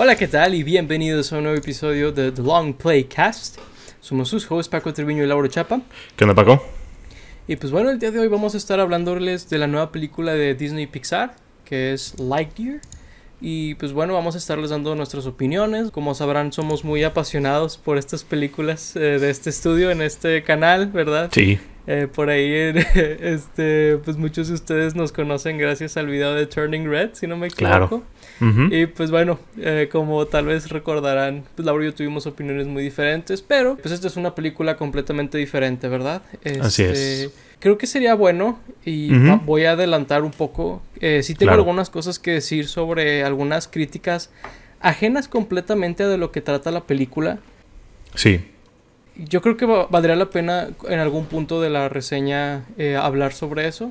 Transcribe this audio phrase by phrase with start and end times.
[0.00, 0.54] Hola, ¿qué tal?
[0.54, 3.58] Y bienvenidos a un nuevo episodio de The Long Play Cast.
[4.00, 5.80] Somos sus hosts Paco Treviño y Lauro Chapa.
[6.14, 6.64] ¿Qué onda, Paco?
[7.48, 10.34] Y pues bueno, el día de hoy vamos a estar hablándoles de la nueva película
[10.34, 12.80] de Disney Pixar, que es Lightyear.
[13.40, 15.90] Y pues bueno, vamos a estarles dando nuestras opiniones.
[15.90, 20.92] Como sabrán, somos muy apasionados por estas películas eh, de este estudio en este canal,
[20.92, 21.28] ¿verdad?
[21.32, 21.58] Sí.
[21.88, 22.52] Eh, por ahí,
[22.94, 27.36] este, pues muchos de ustedes nos conocen gracias al video de Turning Red, si no
[27.36, 27.66] me equivoco.
[27.66, 28.04] Claro.
[28.70, 32.82] Y pues bueno, eh, como tal vez recordarán, pues Laura y yo tuvimos opiniones muy
[32.82, 36.22] diferentes, pero pues esta es una película completamente diferente, ¿verdad?
[36.60, 37.32] Así Este, es.
[37.60, 39.10] Creo que sería bueno y
[39.44, 40.80] voy a adelantar un poco.
[41.00, 41.62] Eh, sí tengo Claro.
[41.62, 44.30] algunas cosas que decir sobre algunas críticas
[44.80, 47.38] ajenas completamente de lo que trata la película.
[48.14, 48.40] Sí.
[49.16, 53.32] Yo creo que va- valdría la pena en algún punto de la reseña eh, hablar
[53.32, 53.90] sobre eso.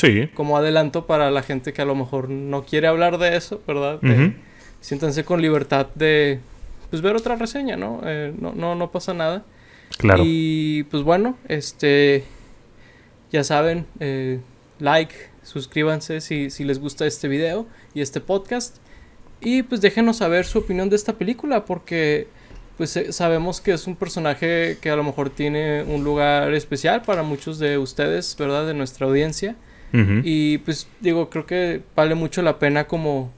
[0.00, 0.28] Sí.
[0.34, 3.98] Como adelanto para la gente que a lo mejor no quiere hablar de eso, ¿verdad?
[4.02, 4.34] Eh, Ujú.
[4.80, 6.40] siéntanse con libertad de
[6.90, 8.00] pues ver otra reseña, ¿no?
[8.04, 9.44] Eh, no, no, no pasa nada.
[9.98, 10.22] Claro.
[10.26, 12.24] Y pues bueno, este
[13.30, 14.40] ya saben, eh,
[14.78, 18.78] like, suscríbanse si, si les gusta este video y este podcast.
[19.40, 22.26] Y pues déjenos saber su opinión de esta película porque
[22.76, 27.02] pues eh, sabemos que es un personaje que a lo mejor tiene un lugar especial
[27.02, 28.66] para muchos de ustedes, ¿verdad?
[28.66, 29.54] De nuestra audiencia.
[29.92, 33.32] Y pues digo, creo que vale mucho la pena como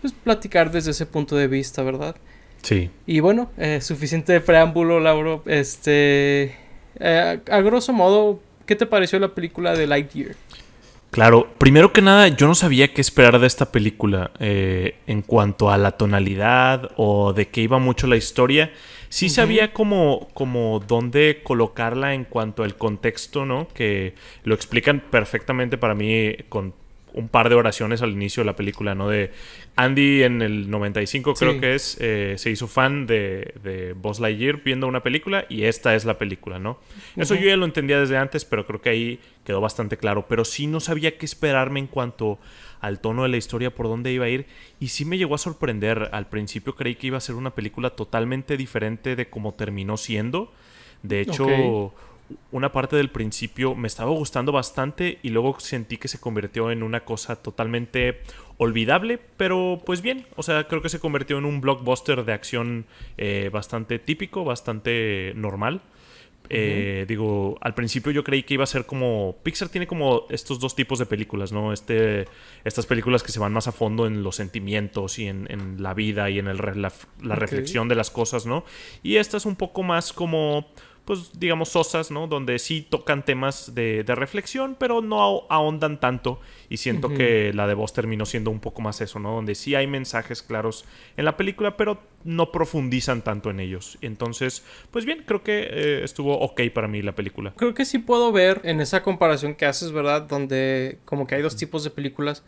[0.00, 2.16] pues platicar desde ese punto de vista, ¿verdad?
[2.62, 2.90] Sí.
[3.06, 5.42] Y bueno, eh, suficiente preámbulo, Lauro.
[5.46, 6.54] Este,
[6.98, 10.34] eh, a grosso modo, ¿qué te pareció la película de Lightyear?
[11.10, 11.48] Claro.
[11.58, 15.78] Primero que nada, yo no sabía qué esperar de esta película eh, en cuanto a
[15.78, 18.72] la tonalidad o de qué iba mucho la historia.
[19.08, 23.68] Sí sabía como, como dónde colocarla en cuanto al contexto, ¿no?
[23.68, 24.14] Que
[24.44, 26.74] lo explican perfectamente para mí con
[27.14, 29.08] un par de oraciones al inicio de la película, ¿no?
[29.08, 29.32] De
[29.76, 31.60] Andy en el 95 creo Sí.
[31.60, 35.94] que es, eh, se hizo fan de, de Buzz Lightyear viendo una película y esta
[35.94, 36.78] es la película, ¿no?
[37.16, 40.26] Eso yo ya lo entendía desde antes, pero creo que ahí quedó bastante claro.
[40.28, 42.38] Pero sí no sabía qué esperarme en cuanto
[42.80, 44.46] al tono de la historia, por dónde iba a ir.
[44.78, 46.10] Y sí me llegó a sorprender.
[46.12, 50.52] Al principio creí que iba a ser una película totalmente diferente de cómo terminó siendo.
[51.02, 51.94] De hecho.
[52.50, 56.82] Una parte del principio me estaba gustando bastante y luego sentí que se convirtió en
[56.82, 58.20] una cosa totalmente
[58.56, 62.86] olvidable, pero pues bien, o sea, creo que se convirtió en un blockbuster de acción
[63.16, 65.82] eh, bastante típico, bastante normal.
[66.50, 69.36] Eh, Digo, al principio yo creí que iba a ser como.
[69.42, 71.72] Pixar tiene como estos dos tipos de películas, ¿no?
[71.72, 72.26] Este,
[72.64, 75.92] estas películas que se van más a fondo en los sentimientos y en, en la
[75.94, 78.64] vida y en el la, reflexión de las cosas, ¿no?
[79.02, 80.68] Y esta es un poco más como,
[81.08, 82.26] pues digamos, sosas, ¿no?
[82.26, 86.38] Donde sí tocan temas de, de reflexión, pero no aho- ahondan tanto.
[86.68, 89.34] Y siento que la de voz terminó siendo un poco más eso, ¿no?
[89.34, 90.84] Donde sí hay mensajes claros
[91.16, 93.96] en la película, pero no profundizan tanto en ellos.
[94.02, 97.54] Entonces, pues bien, creo que eh, estuvo ok para mí la película.
[97.56, 100.22] Creo que sí puedo ver en esa comparación que haces, ¿verdad?
[100.22, 102.44] Donde como que hay dos tipos de películas.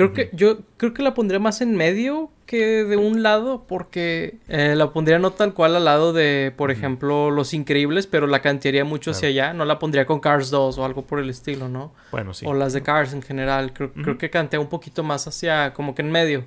[0.00, 4.38] Creo que yo creo que la pondría más en medio que de un lado porque
[4.48, 8.40] eh, la pondría no tal cual al lado de, por ejemplo, Los Increíbles, pero la
[8.40, 9.52] cantearía mucho hacia allá.
[9.52, 11.92] No la pondría con Cars 2 o algo por el estilo, ¿no?
[12.12, 12.46] Bueno, sí.
[12.46, 13.74] o las de Cars en general.
[13.74, 16.44] Creo, creo que cantea un poquito más hacia como que en medio.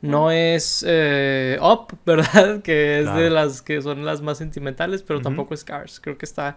[0.00, 2.62] No es eh, Up, ¿verdad?
[2.62, 6.00] Que es de las que son las más sentimentales, pero tampoco es Cars.
[6.00, 6.56] Creo que está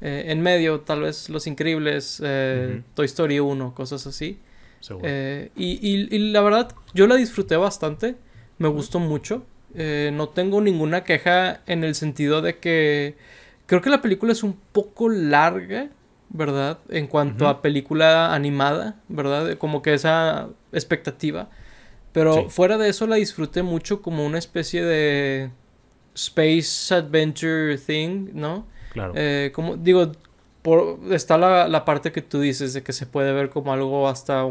[0.00, 2.82] eh, en medio, tal vez Los Increíbles, eh.
[2.94, 4.40] Toy Story 1, cosas así.
[4.84, 5.06] Seguro.
[5.08, 8.16] Eh, y, y- y la verdad, yo la disfruté bastante.
[8.58, 9.44] Me gustó mucho.
[9.74, 13.16] Eh, no tengo ninguna queja en el sentido de que
[13.66, 15.88] creo que la película es un poco larga,
[16.28, 16.78] ¿verdad?
[16.88, 19.56] En cuanto a película animada, ¿verdad?
[19.58, 21.48] Como que esa expectativa.
[22.12, 22.46] Pero Sí.
[22.50, 25.50] fuera de eso la disfruté mucho como una especie de
[26.14, 28.66] space adventure thing, ¿no?
[28.92, 29.12] claro.
[29.16, 30.12] Eh, como digo,
[30.62, 34.08] por, está la, la parte que tú dices de que se puede ver como algo
[34.08, 34.44] hasta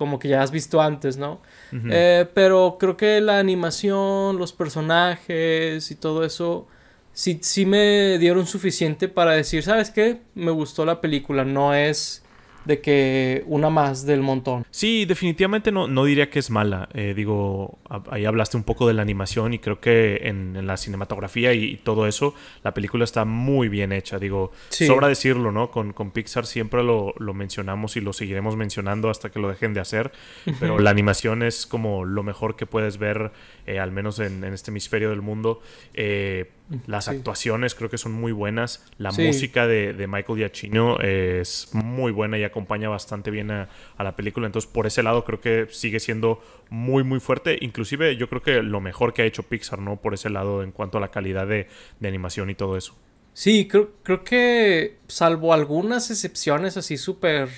[0.00, 1.42] como que ya has visto antes, ¿no?
[1.90, 6.66] Eh, pero creo que la animación, los personajes y todo eso
[7.12, 10.22] sí, sí me dieron suficiente para decir, ¿sabes qué?
[10.34, 12.22] Me gustó la película, no es
[12.64, 14.66] de que una más del montón.
[14.70, 16.88] Sí, definitivamente no, no diría que es mala.
[16.94, 17.78] Eh, digo,
[18.10, 21.64] ahí hablaste un poco de la animación y creo que en, en la cinematografía y,
[21.64, 24.18] y todo eso, la película está muy bien hecha.
[24.18, 24.86] Digo, Sí.
[24.86, 25.70] sobra decirlo, ¿no?
[25.70, 29.74] Con, con Pixar siempre lo, lo mencionamos y lo seguiremos mencionando hasta que lo dejen
[29.74, 30.12] de hacer.
[30.58, 33.32] Pero la animación es como lo mejor que puedes ver,
[33.66, 35.60] eh, al menos en, en este hemisferio del mundo.
[35.94, 36.50] Eh,
[36.86, 37.10] Las Sí.
[37.12, 38.84] actuaciones creo que son muy buenas.
[38.98, 39.22] La Sí.
[39.26, 44.14] música de, de Michael Giacchino es muy buena y acompaña bastante bien a, a la
[44.16, 44.46] película.
[44.46, 47.58] Entonces, por ese lado creo que sigue siendo muy, muy fuerte.
[47.60, 49.96] Inclusive yo creo que lo mejor que ha hecho Pixar, ¿no?
[49.96, 51.66] Por ese lado en cuanto a la calidad de,
[51.98, 52.94] de animación y todo eso.
[53.32, 57.48] Sí, creo, creo que salvo algunas excepciones así súper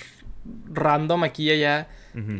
[0.72, 1.88] random aquí y allá,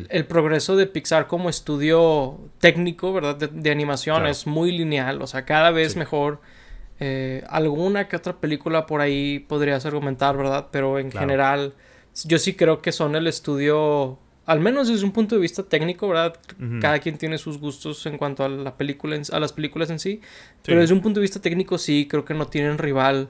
[0.09, 3.35] el progreso de Pixar como estudio técnico, ¿verdad?
[3.37, 4.29] De, de animación Claro.
[4.29, 5.99] es muy lineal, o sea, cada vez Sí.
[5.99, 6.41] mejor.
[7.05, 10.67] Eh, alguna que otra película por ahí podrías argumentar, ¿verdad?
[10.71, 11.27] Pero en Claro.
[11.27, 11.73] general,
[12.23, 16.07] yo sí creo que son el estudio, al menos desde un punto de vista técnico,
[16.07, 16.35] ¿verdad?
[16.57, 16.79] Ujú.
[16.79, 19.99] Cada quien tiene sus gustos en cuanto a la película, en- a las películas en
[19.99, 20.21] sí.
[20.63, 23.29] Pero desde un punto de vista técnico sí, creo que no tienen rival.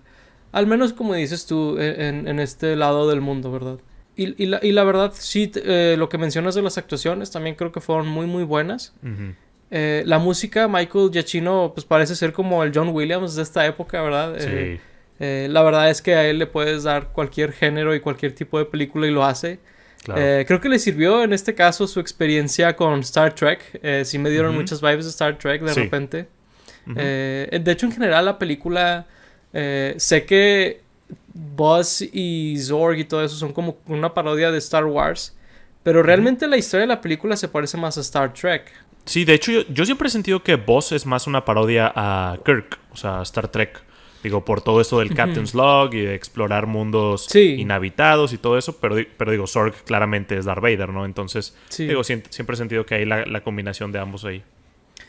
[0.51, 3.79] Al menos como dices tú, e- en, en este lado del mundo, ¿verdad?
[4.15, 7.55] Y, y la, y la verdad, sí, eh, lo que mencionas de las actuaciones también
[7.55, 8.93] creo que fueron muy, muy buenas.
[9.01, 9.33] Ujú.
[9.75, 14.01] Eh, la música, Michael Giacchino, pues parece ser como el John Williams de esta época,
[14.03, 14.35] ¿verdad?
[14.37, 14.81] Eh, Sí.
[15.19, 18.59] eh, la verdad es que a él le puedes dar cualquier género y cualquier tipo
[18.59, 19.57] de película y lo hace.
[20.03, 20.21] Claro.
[20.45, 23.79] Creo que le sirvió en este caso su experiencia con Star Trek.
[24.05, 25.79] Sí me dieron muchas vibes de Star Trek de Sí.
[25.79, 26.27] repente.
[26.97, 29.05] Eh, de hecho, en general, la película.
[29.97, 30.81] sé que
[31.33, 35.33] Buzz y Zorg y todo eso son como una parodia de Star Wars.
[35.83, 38.71] Pero realmente la historia de la película se parece más a Star Trek.
[39.05, 42.37] Sí, de hecho, yo, yo siempre he sentido que Boss es más una parodia a
[42.45, 43.81] Kirk, o sea, a Star Trek.
[44.23, 47.55] Digo, por todo esto del Captain's Log y de explorar mundos Sí.
[47.59, 51.03] inhabitados y todo eso, pero, pero digo, Zorg claramente es Darth Vader, ¿no?
[51.03, 51.87] Entonces, Sí.
[51.87, 54.41] digo, sien- siempre he sentido que hay la, la combinación de ambos ahí.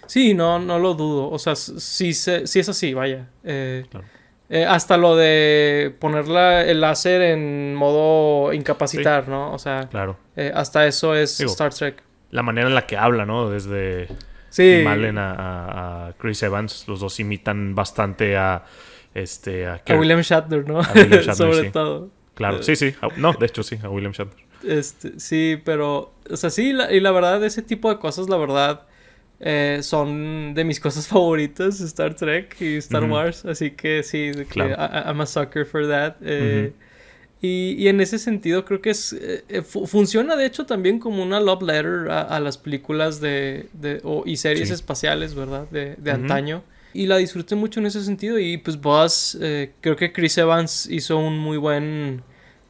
[0.06, 1.30] Sí, no, no lo dudo.
[1.30, 3.28] O sea, sí, sí es así, vaya.
[3.44, 4.04] Eh, Claro.
[4.50, 9.52] eh, hasta lo de poner la- el láser en modo incapacitar, ¿no?
[9.52, 10.16] O sea, Claro.
[10.34, 12.02] eh, hasta eso es Digo, Star Trek.
[12.34, 13.48] La manera en la que habla, ¿no?
[13.48, 14.08] Desde
[14.50, 14.82] Sí.
[14.84, 18.64] Malen a, a- a Chris Evans, los dos imitan bastante a
[19.14, 19.80] este a.
[19.90, 20.80] William Shatner, ¿no?
[20.80, 21.70] A William Shatner, Sobre sí.
[21.70, 22.10] todo.
[22.34, 22.92] Claro, sí, sí.
[23.00, 24.44] a- No, de hecho sí, a William Shatner.
[24.64, 28.36] Este, sí, pero, o sea, sí, la- y la verdad, ese tipo de cosas, la
[28.36, 28.82] verdad,
[29.40, 33.04] eh, son de mis cosas favoritas, Star Trek y Star.
[33.04, 34.74] Wars, así que sí, Claro.
[34.76, 36.16] I'm a sucker for that.
[36.22, 36.72] eh,
[37.46, 40.98] y, y en ese sentido creo que es, eh, eh, fu- funciona de hecho también
[40.98, 44.74] como una love letter a, a las películas de, de- o- y series Sí.
[44.74, 45.66] espaciales, ¿verdad?
[45.70, 46.62] De, de antaño.
[46.94, 48.38] Y la disfruté mucho en ese sentido.
[48.38, 52.22] Y pues Buzz, eh, creo que Chris Evans hizo un muy buen,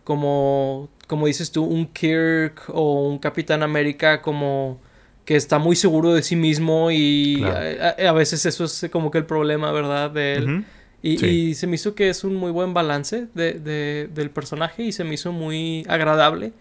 [0.03, 4.81] como, como dices tú, un Kirk o un Capitán América como
[5.25, 7.95] que está muy seguro de sí mismo y Claro.
[8.09, 10.11] a, veces eso es como que el problema, ¿verdad?
[10.11, 10.65] De él.
[11.07, 11.27] Y, Sí.
[11.27, 14.93] y se me hizo que es un muy buen balance de, de- del personaje y
[14.93, 16.53] se me hizo muy agradable.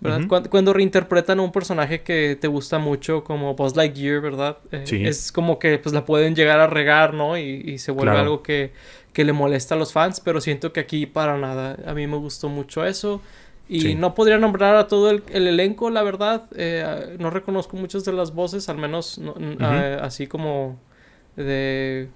[0.00, 0.22] ¿verdad?
[0.28, 4.56] Cuando, cuando reinterpretan a un personaje que te gusta mucho como Buzz Lightyear, ¿verdad?
[4.72, 5.04] Eh, Sí.
[5.06, 7.36] Es como que pues la pueden llegar a regar, ¿no?
[7.38, 8.24] Y, y se vuelve Claro.
[8.24, 8.72] algo que,
[9.12, 11.76] que le molesta a los fans, pero siento que aquí para nada.
[11.86, 13.20] A mí me gustó mucho eso.
[13.68, 13.94] Y Sí.
[13.94, 16.46] no podría nombrar a todo el, el elenco, la verdad.
[16.56, 20.80] Eh, no reconozco muchas de las voces, al menos no- eh, así como
[21.36, 22.08] de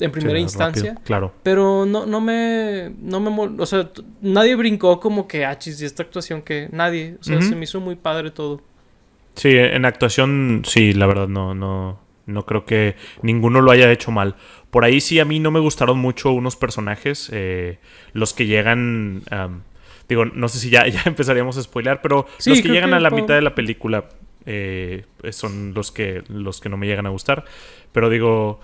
[0.00, 0.90] en primera Sí, instancia.
[0.90, 1.32] rápido, Claro.
[1.42, 2.92] Pero no, no me.
[3.00, 3.90] No me o sea,
[4.20, 6.68] nadie brincó como que achis y esta actuación que.
[6.72, 7.16] Nadie.
[7.20, 8.60] O sea, se me hizo muy padre todo.
[9.34, 14.10] Sí, en actuación, sí, la verdad, no, no, no creo que ninguno lo haya hecho
[14.10, 14.34] mal.
[14.70, 17.78] Por ahí sí, a mí no me gustaron mucho unos personajes, eh,
[18.14, 19.22] los que llegan,
[20.08, 22.96] digo, no sé si ya, ya empezaríamos a spoilear, pero Sí, los que llegan que
[22.96, 24.06] a la mitad de la película
[24.46, 27.44] eh, son los que, los que no me llegan a gustar.
[27.92, 28.60] Pero digo,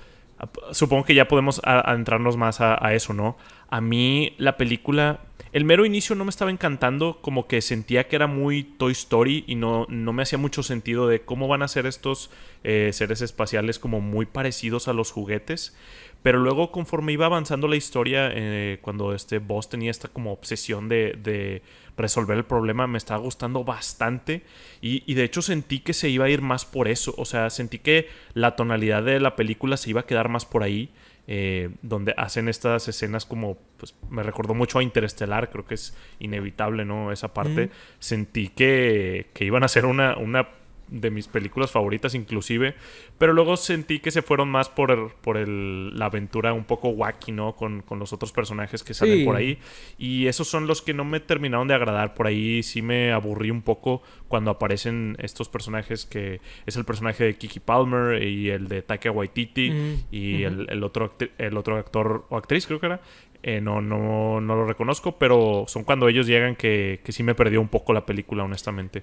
[0.73, 3.37] supongo que ya podemos adentrarnos más a, a eso, ¿no?
[3.69, 5.21] A mí la película,
[5.53, 9.45] el mero inicio no me estaba encantando, como que sentía que era muy Toy Story
[9.47, 12.31] y no, no me hacía mucho sentido de cómo van a ser estos
[12.65, 15.77] eh, seres espaciales como muy parecidos a los juguetes.
[16.23, 20.89] Pero luego conforme iba avanzando la historia, eh, cuando este boss tenía esta como obsesión
[20.89, 21.63] de, de
[21.97, 24.43] resolver el problema, me estaba gustando bastante.
[24.81, 27.13] Y, y de hecho sentí que se iba a ir más por eso.
[27.17, 30.63] O sea, sentí que la tonalidad de la película se iba a quedar más por
[30.63, 30.91] ahí.
[31.27, 35.97] eh, donde hacen estas escenas como, pues me recordó mucho a Interestelar, creo que es
[36.19, 37.13] inevitable, ¿no?
[37.13, 37.67] Esa parte.
[37.67, 37.71] Mm.
[37.99, 40.49] Sentí que, que iban a ser una, una
[40.93, 42.75] de mis películas favoritas inclusive,
[43.17, 46.91] pero luego sentí que se fueron más por, el- por el- la aventura un poco
[46.91, 47.57] wacky, ¿no?
[47.57, 49.25] Con, con los otros personajes que salen Sí.
[49.25, 49.59] por ahí.
[49.97, 52.13] Y esos son los que no me terminaron de agradar.
[52.15, 57.25] Por ahí sí me aburrí un poco cuando aparecen estos personajes que es el personaje
[57.25, 61.77] de Kiki Palmer y el de Taika Waititi Mm, y el, el otro, el otro
[61.79, 63.01] actor o actriz creo que era.
[63.43, 67.35] Eh, no, no, no lo reconozco, pero son cuando ellos llegan que, que sí me
[67.35, 69.03] perdió un poco la película, honestamente.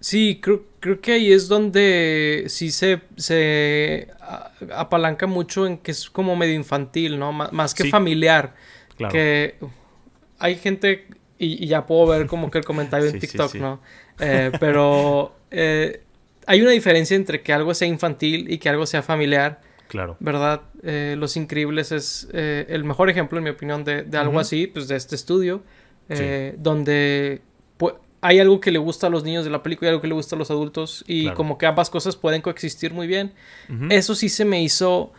[0.00, 4.08] Sí, creo, creo que ahí es donde sí se, se
[4.74, 7.32] apalanca mucho en que es como medio infantil, ¿no?
[7.32, 8.54] más que familiar.
[8.96, 9.12] Claro.
[9.12, 9.56] Que
[10.38, 11.06] hay gente,
[11.38, 13.80] y, ya puedo ver como que el comentario en TikTok, ¿no?
[14.18, 16.02] Eh, pero eh,
[16.46, 19.60] hay una diferencia entre que algo sea infantil y que algo sea familiar.
[19.86, 20.16] Claro.
[20.20, 20.62] ¿Verdad?
[20.82, 24.96] Eh, Los Increíbles es el mejor ejemplo, en mi opinión, de, algo así, pues de
[24.96, 25.62] este estudio,
[26.56, 27.42] donde
[28.20, 30.14] hay algo que le gusta a los niños de la película y algo que le
[30.14, 33.32] gusta a los adultos y como que ambas cosas pueden coexistir muy bien.
[33.90, 35.12] Eso sí se me hizo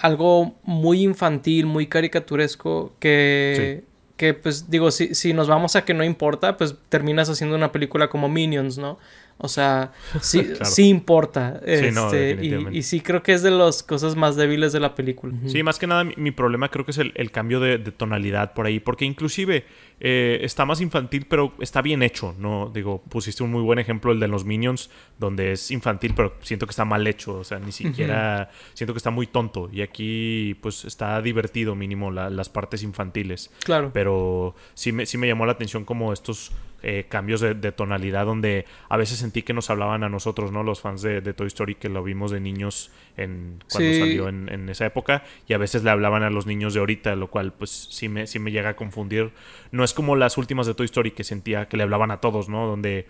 [0.00, 3.84] algo muy infantil, muy caricaturesco, que
[4.18, 7.70] que pues digo, si, si nos vamos a que no importa, pues terminas haciendo una
[7.70, 8.98] película como Minions, ¿no?
[9.40, 11.60] O sea, sí, sí importa.
[11.64, 15.32] Este, y, sí creo que es de las cosas más débiles de la película.
[15.46, 18.80] Sí, más que nada mi, problema creo que es el, cambio de, tonalidad por ahí,
[18.80, 19.64] porque inclusive
[20.00, 22.70] eh, está más infantil, pero está bien hecho, ¿no?
[22.74, 26.66] Digo, pusiste un muy buen ejemplo, el de los Minions, donde es infantil, pero siento
[26.66, 29.70] que está mal hecho, o sea, ni siquiera siento que está muy tonto.
[29.72, 33.52] Y aquí, pues, está divertido mínimo las partes infantiles.
[33.64, 33.90] Claro.
[33.94, 38.64] Pero sí me, sí me llamó la atención como estos eh, cambios de, tonalidad donde
[38.88, 40.62] a veces sentí que nos hablaban a nosotros, ¿no?
[40.62, 44.86] Los fans de, Toy Story que lo vimos de niños en, cuando salió en, esa
[44.86, 48.08] época y a veces le hablaban a los niños de ahorita, lo cual pues sí
[48.08, 49.32] me, sí me llega a confundir.
[49.72, 52.48] No es como las últimas de Toy Story que sentía que le hablaban a todos,
[52.48, 52.66] ¿no?
[52.66, 53.06] Donde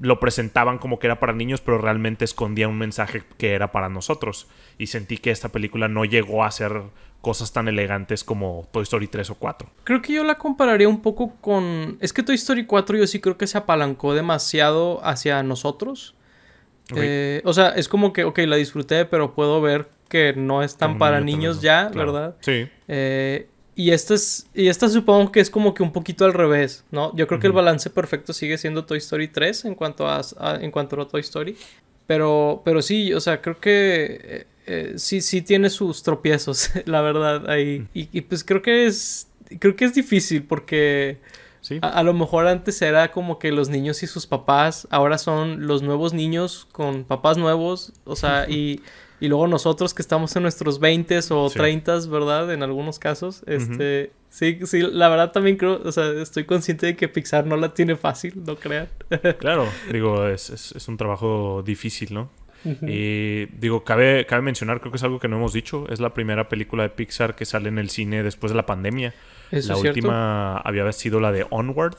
[0.00, 3.90] lo presentaban como que era para niños, pero realmente escondía un mensaje que era para
[3.90, 4.48] nosotros.
[4.78, 6.82] Y sentí que esta película no llegó a ser
[7.20, 9.68] cosas tan elegantes como Toy Story 3 o 4.
[9.84, 11.98] Creo que yo la compararía un poco con...
[12.00, 16.14] Es que Toy Story 4 yo sí creo que se apalancó demasiado hacia nosotros.
[16.96, 20.76] Eh, o sea, es como que, ok, la disfruté, pero puedo ver que no es
[20.76, 22.36] tan para niños ya, ¿verdad?
[22.40, 22.68] Sí.
[22.88, 26.84] Eh, y esta es, y esta supongo que es como que un poquito al revés,
[26.90, 27.14] ¿no?
[27.14, 30.20] Yo creo que el balance perfecto sigue siendo Toy Story 3 en cuanto a,
[30.60, 31.56] en cuanto a Toy Story.
[32.06, 37.50] Pero, pero sí, o sea, creo que eh, sí, sí tiene sus tropiezos, la verdad,
[37.50, 37.88] ahí.
[37.92, 39.26] Y, pues creo que es,
[39.58, 41.18] creo que es difícil porque
[41.82, 45.82] a, lo mejor antes era como que los niños y sus papás, ahora son los
[45.82, 48.80] nuevos niños con papás nuevos, o sea, y,
[49.18, 52.52] y luego nosotros que estamos en nuestros 20 o 30, ¿verdad?
[52.52, 54.12] En algunos casos, este...
[54.32, 57.74] Sí, sí, la verdad también creo, o sea, estoy consciente de que Pixar no la
[57.74, 58.88] tiene fácil, no crean.
[59.40, 62.30] claro, digo, es, es, es un trabajo difícil, ¿no?
[62.64, 66.12] Y digo, cabe, cabe mencionar, creo que es algo que no hemos dicho, es la
[66.12, 69.14] primera película de Pixar que sale en el cine después de la pandemia.
[69.50, 71.96] la última había sido la de Onward.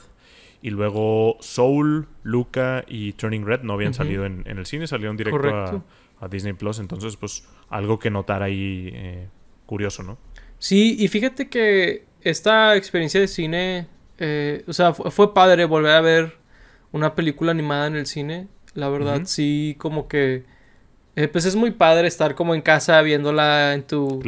[0.64, 5.84] Y luego Soul, Luca y Turning Red no habían salido en, el cine, salieron directo
[6.20, 6.78] a, Disney Plus.
[6.78, 9.28] Entonces, pues algo que notar ahí eh,
[9.66, 10.18] curioso, ¿no?
[10.60, 13.88] Sí, y fíjate que esta experiencia de cine,
[14.18, 16.36] eh, o sea, fue, padre volver a ver
[16.92, 18.46] una película animada en el cine.
[18.74, 20.44] La verdad, sí, como que
[21.14, 24.22] eh, pues es muy padre estar como en casa viéndola en tu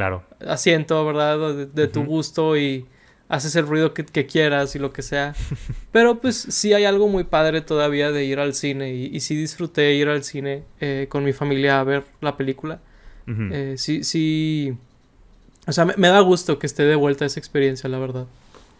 [0.46, 1.66] asiento, ¿verdad?
[1.66, 2.84] De, tu gusto y
[3.28, 5.34] haces el ruido que, quieras y lo que sea.
[5.92, 9.94] Pero pues sí hay algo muy padre todavía de ir al cine y, sí disfruté
[9.94, 12.80] ir al cine eh, con mi familia a ver la película.
[13.26, 14.76] Eh, sí, sí.
[15.66, 18.26] O sea, me, da gusto que esté de vuelta esa experiencia, la verdad.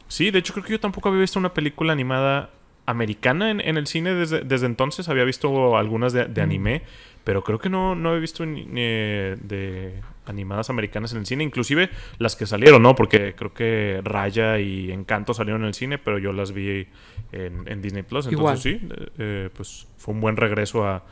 [0.09, 2.50] Sí, de hecho creo que yo tampoco había visto una película animada
[2.87, 5.09] americana en, el cine desde, desde, entonces.
[5.09, 6.83] Había visto algunas de, anime.
[7.25, 9.95] Pero creo que no, no he visto ni, de
[10.26, 12.95] animadas americanas en el cine, inclusive las que salieron, ¿no?
[12.95, 16.87] Porque creo que Raya y Encanto salieron en el cine, pero yo las vi
[17.33, 18.26] en, Disney Plus.
[18.26, 18.88] Entonces sí,
[19.19, 21.03] eh, pues fue un buen regreso a,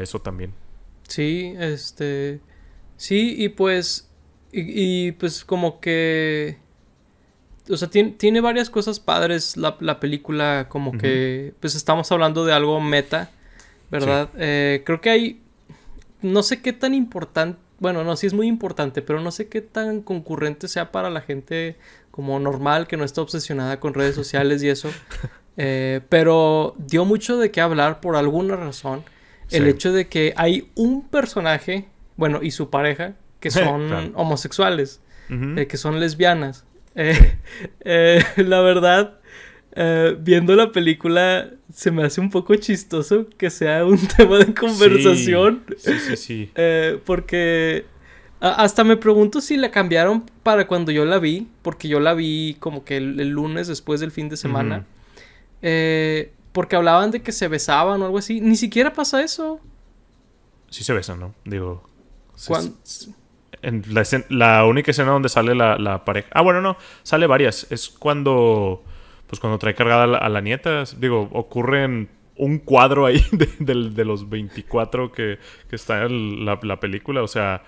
[0.00, 0.52] eso también.
[1.08, 2.40] Sí, este.
[2.96, 4.08] Sí, y pues.
[4.52, 6.58] Y, pues como que.
[7.70, 11.54] O sea, tiene, tiene varias cosas padres la, película, como que.
[11.60, 13.30] Pues estamos hablando de algo meta
[13.92, 14.30] ¿verdad?
[14.38, 15.42] Eh, creo que hay,
[16.22, 19.60] no sé qué tan importante, bueno, no, sí es muy importante, pero no sé qué
[19.60, 21.76] tan concurrente sea para la gente
[22.10, 24.90] como normal, que no está obsesionada con redes sociales y eso.
[25.58, 29.04] Eh, pero dio mucho de qué hablar por alguna razón.
[29.50, 35.66] El hecho de que hay un personaje, bueno, y su pareja, que son homosexuales, eh,
[35.66, 36.64] que son lesbianas.
[38.36, 39.18] la verdad,
[39.74, 44.54] eh, viendo la película se me hace un poco chistoso que sea un tema de
[44.54, 45.64] conversación.
[45.76, 46.50] Sí, sí, sí.
[46.56, 47.86] Eh, porque
[48.40, 52.56] hasta me pregunto si la cambiaron para cuando yo la vi, porque yo la vi
[52.58, 54.84] como que el, lunes después del fin de semana.
[55.62, 58.40] Eh, porque hablaban de que se besaban o algo así.
[58.40, 59.60] Ni siquiera pasa eso.
[60.70, 61.34] Sí se besan, ¿no?
[61.44, 61.88] Digo...
[63.62, 63.82] En
[64.28, 66.28] la, única escena donde sale la, la pareja...
[66.32, 66.76] Ah, bueno, no.
[67.02, 67.66] Sale varias.
[67.70, 68.82] Es cuando
[69.32, 73.24] pues cuando trae cargada a la, nieta, digo, ocurren un cuadro ahí
[73.60, 75.38] de, los 24 que,
[75.70, 77.22] que está en la, la película.
[77.22, 77.62] O sea,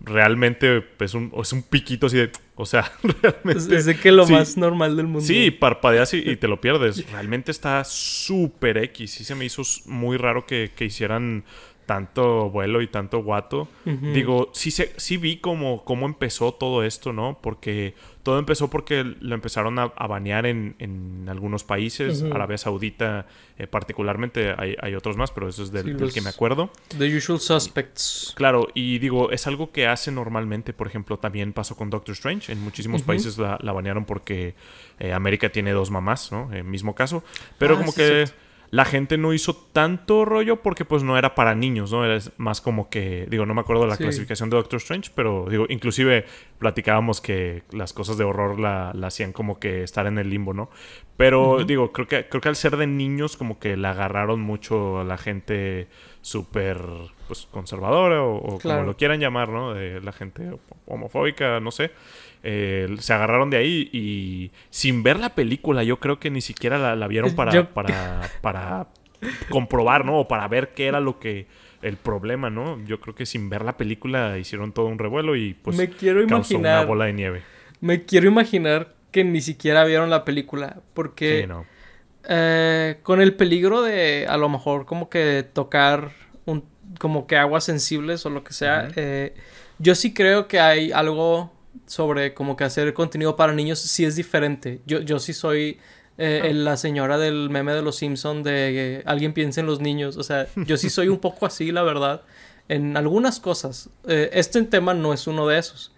[0.00, 2.30] realmente es un, es un piquito así de.
[2.54, 3.76] O sea, realmente.
[3.76, 5.22] Es de que lo más normal del mundo.
[5.22, 7.10] Sí, parpadeas y, te lo pierdes.
[7.10, 9.10] Realmente está súper X.
[9.10, 11.42] Sí se me hizo muy raro que, que hicieran
[11.88, 13.66] tanto vuelo y tanto guato.
[13.86, 17.38] Digo, sí, sí vi cómo, cómo empezó todo esto, ¿no?
[17.40, 23.26] Porque todo empezó porque lo empezaron a, banear en, en, algunos países, Arabia Saudita
[23.56, 26.70] eh, particularmente, hay, hay, otros más, pero eso es del, que me acuerdo.
[26.98, 28.34] The Usual Suspects.
[28.36, 32.52] Claro, y digo, es algo que hace normalmente, por ejemplo, también pasó con Doctor Strange,
[32.52, 34.54] en muchísimos países la, banearon porque
[34.98, 36.52] eh, América tiene dos mamás, ¿no?
[36.52, 37.24] El mismo caso,
[37.56, 38.26] pero ah, como que
[38.70, 42.04] la gente no hizo tanto rollo porque pues no era para niños, ¿no?
[42.04, 45.46] Era más como que, digo, no me acuerdo de la clasificación de Doctor Strange, pero
[45.48, 46.26] digo, inclusive
[46.58, 50.68] platicábamos que las cosas de horror la, hacían como que estar en el limbo, ¿no?
[51.16, 55.00] Pero digo, creo que, creo que al ser de niños como que la agarraron mucho
[55.00, 55.88] a la gente
[56.20, 56.78] súper
[57.26, 59.74] pues conservadora o, como lo quieran llamar, ¿no?
[59.74, 60.50] De la gente
[60.86, 61.90] homofóbica, no sé.
[62.50, 66.96] Eh, se agarraron de ahí y sin ver la película, yo creo que ni siquiera
[66.96, 68.86] la, vieron para, para, para
[69.50, 70.20] comprobar, ¿no?
[70.20, 71.46] O para ver qué era lo que
[71.82, 72.82] el problema, ¿no?
[72.86, 76.26] Yo creo que sin ver la película hicieron todo un revuelo y pues me quiero
[76.26, 77.42] causó imaginar, una bola de nieve.
[77.82, 81.46] Me quiero imaginar que ni siquiera vieron la película porque
[82.30, 86.12] eh, con el peligro de a lo mejor como que tocar
[86.46, 86.64] un
[86.98, 89.34] como que aguas sensibles o lo que sea, eh,
[89.78, 91.57] yo sí creo que hay algo
[91.88, 94.80] sobre como que hacer contenido para niños sí es diferente.
[94.86, 95.80] Yo, yo sí soy
[96.18, 96.48] eh, ah.
[96.52, 100.16] la señora del meme de los Simpson de alguien piensa en los niños.
[100.16, 102.22] O sea, yo sí soy un poco así, la verdad,
[102.68, 103.88] en algunas cosas.
[104.06, 105.92] Eh, este tema no es uno de esos.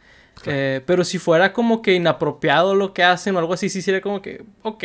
[0.47, 4.01] Eh, pero si fuera como que inapropiado lo que hacen o algo así, sí sería
[4.01, 4.85] como que, ok,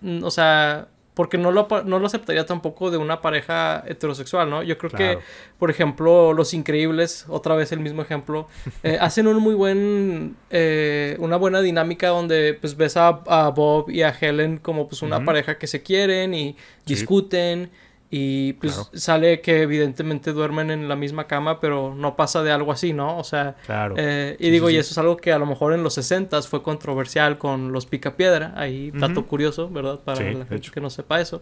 [0.00, 4.62] mm, o sea, porque no lo, no lo aceptaría tampoco de una pareja heterosexual, ¿no?
[4.62, 5.18] Yo creo que,
[5.58, 8.48] por ejemplo, Los Increíbles, otra vez el mismo ejemplo,
[8.82, 13.10] eh, hacen un muy buen, eh, una buena dinámica donde pues ves a,
[13.54, 17.70] Bob y a Helen como pues una pareja que se quieren y discuten
[18.14, 22.70] y pues sale que evidentemente duermen en la misma cama, pero no pasa de algo
[22.70, 23.16] así, ¿no?
[23.16, 23.94] O sea, claro.
[23.96, 26.62] Eh, y digo, y eso es algo que a lo mejor en los 60 fue
[26.62, 30.00] controversial con los picapiedra, ahí, dato curioso, ¿verdad?
[30.00, 31.40] Para la gente que no sepa eso.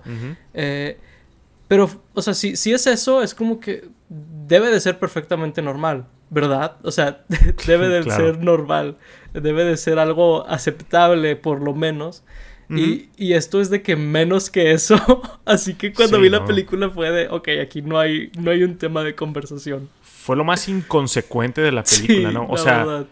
[0.54, 0.96] Eh,
[1.66, 6.06] pero, o sea, si, si es eso, es como que debe de ser perfectamente normal,
[6.28, 6.76] ¿verdad?
[6.84, 7.24] O sea,
[7.66, 8.96] debe de ser normal,
[9.32, 12.22] debe de ser algo aceptable por lo menos
[12.76, 14.96] y, esto es de que menos que eso.
[15.44, 18.76] Así que cuando vi la película fue de, ok, aquí no hay, no hay un
[18.76, 19.88] tema de conversación.
[20.02, 22.46] Fue lo más inconsecuente de la película, ¿no?
[22.48, 23.04] O sea,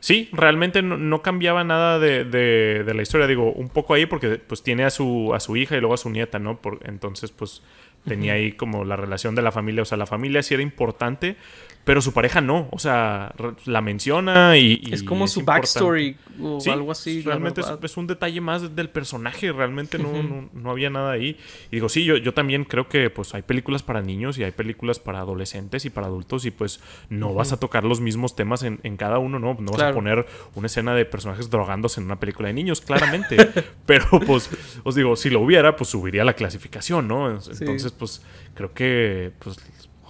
[0.00, 3.26] sí, realmente no, cambiaba nada de, de, la historia.
[3.26, 5.98] Digo, un poco ahí porque pues tiene a su, a su hija y luego a
[5.98, 6.60] su nieta, ¿no?
[6.60, 7.62] Por, entonces, pues
[8.04, 9.82] tenía ahí como la relación de la familia.
[9.82, 11.36] O sea, la familia sí era importante,
[11.84, 13.34] pero su pareja no, o sea,
[13.66, 14.82] la menciona y...
[14.90, 17.20] es como su backstory o algo así.
[17.20, 21.36] Realmente es, un detalle más del personaje, realmente no, no, había nada ahí.
[21.70, 24.50] Y digo, sí, yo, yo también creo que pues hay películas para niños y hay
[24.50, 28.62] películas para adolescentes y para adultos y pues no vas a tocar los mismos temas
[28.62, 29.54] en, cada uno, ¿no?
[29.60, 33.36] No vas a poner una escena de personajes drogándose en una película de niños, claramente.
[33.86, 34.48] pero pues,
[34.84, 37.28] os digo, si lo hubiera, pues subiría la clasificación, ¿no?
[37.28, 38.22] Entonces, pues
[38.54, 39.58] creo que pues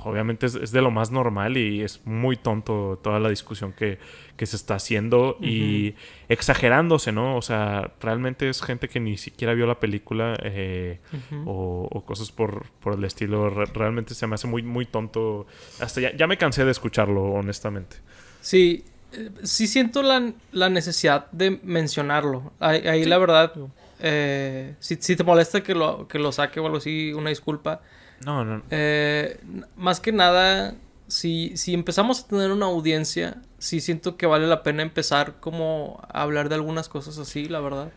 [0.04, 3.98] obviamente es, de lo más normal y es muy tonto toda la discusión que,
[4.36, 5.94] se está haciendo y
[6.28, 7.36] exagerándose, ¿no?
[7.38, 10.98] O sea, realmente es gente que ni siquiera vio la película eh,
[11.46, 13.48] o, cosas por, por el estilo.
[13.48, 15.46] realmente se me hace muy, muy tonto.
[15.80, 17.96] Hasta ya, ya me cansé de escucharlo, honestamente.
[18.42, 22.52] Sí, eh, sí siento la, necesidad de mencionarlo.
[22.60, 23.52] Ahí, la verdad,
[24.00, 27.80] eh, si, si, te molesta que lo, que lo saque o algo así, una disculpa.
[28.24, 28.62] No, no.
[28.70, 29.40] Eh,
[29.76, 30.74] más que nada,
[31.07, 36.00] si, si empezamos a tener una audiencia, sí siento que vale la pena empezar como
[36.12, 37.92] a hablar de algunas cosas así, la verdad.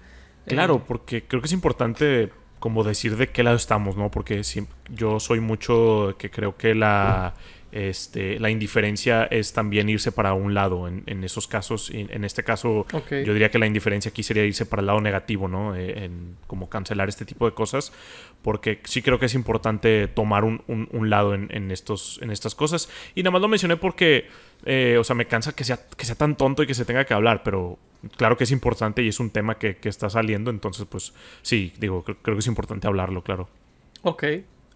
[0.46, 4.10] Claro, eh, porque creo que es importante como decir de qué lado estamos, ¿no?
[4.10, 4.42] Porque
[4.90, 7.36] yo soy mucho que creo que la
[7.72, 11.90] este, la indiferencia es también irse para un lado en, esos casos.
[11.90, 15.02] En, en este caso, yo diría que la indiferencia aquí sería irse para el lado
[15.02, 15.76] negativo, ¿no?
[15.76, 17.92] Eh, en como cancelar este tipo de cosas,
[18.42, 22.90] porque sí creo que es importante tomar un, lado en, estos, en estas cosas.
[23.16, 24.28] Y nada más lo mencioné porque,
[24.66, 27.06] eh, o sea, me cansa que sea, que sea tan tonto y que se tenga
[27.06, 27.78] que hablar, pero
[28.16, 32.04] claro que es importante y es un tema que, está saliendo, entonces, pues sí, digo,
[32.04, 33.50] creo, creo que es importante hablarlo, claro.
[34.04, 34.24] Ok,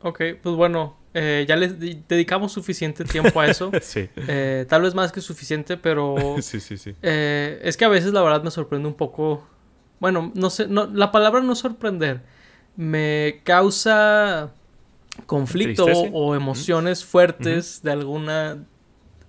[0.04, 3.72] ok, pues bueno, eh, ya les dedicamos suficiente tiempo a eso.
[3.82, 4.10] sí.
[4.16, 6.16] Eh, tal vez más que suficiente, pero...
[6.42, 6.96] sí, sí, sí.
[7.02, 9.48] Eh, es que a veces la verdad me sorprende un poco...
[10.00, 12.22] Bueno, no sé, no, la palabra no sorprender.
[12.76, 14.54] Me causa
[15.26, 18.66] conflicto o emociones fuertes de alguna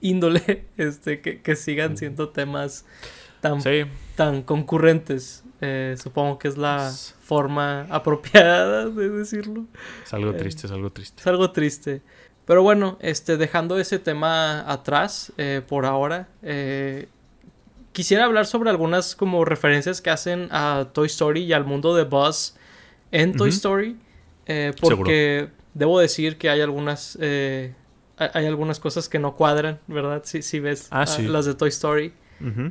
[0.00, 2.86] índole este, que, que sigan siendo temas
[3.40, 3.84] tan, Sí,
[4.16, 5.44] tan concurrentes.
[5.64, 9.64] Eh, supongo que es la forma apropiada de decirlo.
[10.04, 11.20] es algo Eh, triste, es algo triste.
[11.20, 12.02] Es algo triste.
[12.44, 16.26] Pero bueno, este, dejando ese tema atrás eh, por ahora,
[17.92, 22.04] quisiera hablar sobre algunas como referencias que hacen a Toy Story y al mundo de
[22.04, 22.54] Buzz
[23.12, 23.50] en Toy.
[23.50, 23.96] Story.
[24.80, 30.22] porque debo decir que hay algunas, hay algunas cosas que no cuadran, ¿verdad?
[30.24, 32.12] Si, si ves Ah, las de Toy Story.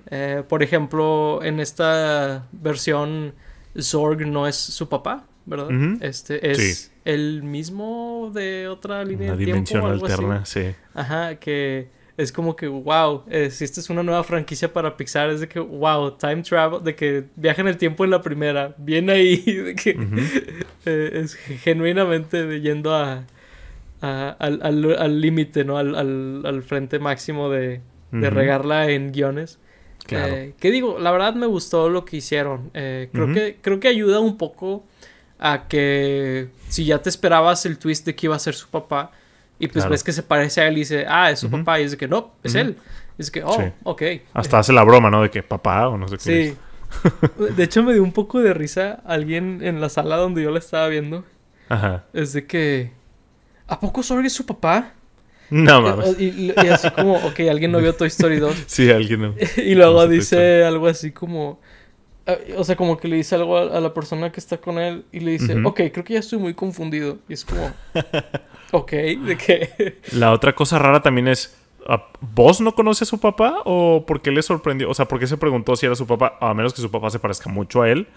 [0.10, 3.34] Eh, por ejemplo, en esta versión,
[3.80, 5.70] Zorg no es su papá, ¿verdad?
[6.02, 6.92] Este es Sí.
[7.06, 9.54] el mismo de otra línea Una de tiempo.
[9.56, 10.14] dimensión algo así.
[10.14, 10.76] alterna, sí.
[10.94, 15.30] Ajá, que es como que, wow, eh, si esta es una nueva franquicia para Pixar,
[15.32, 18.76] es de que, wow, time travel, de que viaja en el tiempo en la primera,
[18.78, 19.98] bien ahí, de que
[20.86, 23.24] eh, es genuinamente yendo a,
[24.02, 25.78] a- al al- al límite, ¿no?
[25.78, 27.82] Al, al, al frente máximo de,
[28.12, 29.58] regarla en guiones.
[30.06, 30.34] Claro.
[30.36, 31.00] Eh, ¿Qué digo?
[31.00, 32.70] La verdad me gustó lo que hicieron.
[32.74, 34.84] Eh, creo, que, creo que ayuda un poco
[35.40, 39.12] a que si ya te esperabas el twist de que iba a ser su papá
[39.60, 39.92] y pues Claro.
[39.92, 41.98] ves que se parece a él y dice, ah, es su papá y es de
[41.98, 42.78] que no, es él.
[43.18, 43.64] Es que, oh, Sí.
[43.84, 44.02] ok.
[44.34, 45.22] Hasta hace la broma, ¿no?
[45.22, 46.54] De que papá o no sé qué.
[46.54, 46.58] Sí.
[47.56, 50.60] De hecho me dio un poco de risa alguien en la sala donde yo la
[50.60, 51.24] estaba viendo.
[51.70, 52.04] Ajá.
[52.14, 52.92] Es de que,
[53.68, 54.94] ¿a poco Sorg es su papá?
[55.52, 56.20] No mames.
[56.20, 58.56] Y, así como, ok, alguien no vio Toy Story 2.
[58.68, 59.36] Sí, alguien no.
[59.58, 61.60] Y luego No dice algo así como.
[62.26, 64.80] ah, O sea, como que le dice algo a, a la persona que está con
[64.80, 65.68] él y le dice, Ujú.
[65.70, 67.18] ok, creo que ya estoy muy confundido.
[67.30, 67.72] Y es como,
[68.72, 69.98] ok, ¿de qué?
[70.14, 71.58] La otra cosa rara también es.
[71.88, 73.56] ¿a- ¿Vos no conoce a su papá?
[73.66, 74.90] ¿O por qué le sorprendió?
[74.90, 76.38] O sea, ¿por qué se preguntó si era su papá?
[76.40, 78.08] A menos que su papá se parezca mucho a él.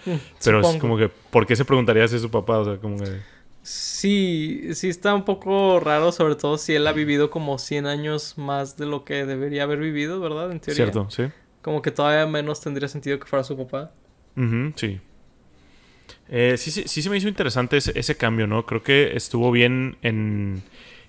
[0.45, 2.59] Pero es como que, ¿por qué se preguntaría si es su papá?
[2.59, 3.34] O sea, como que.
[4.05, 8.37] Sí, sí está un poco raro, sobre todo si él ha vivido como 100 años
[8.37, 10.53] más de lo que debería haber vivido, ¿verdad?
[10.53, 10.85] En teoría.
[10.85, 11.23] Cierto, sí.
[11.63, 13.93] Como que todavía menos tendría sentido que fuera su papá.
[14.37, 15.01] Ujú, sí.
[16.29, 18.67] Eh, sí, sí, sí se me hizo interesante ese, ese cambio, ¿no?
[18.67, 20.63] Creo que estuvo bien en,